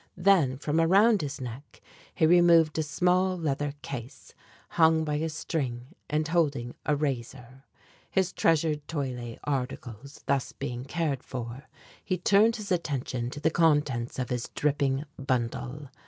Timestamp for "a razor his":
6.87-8.33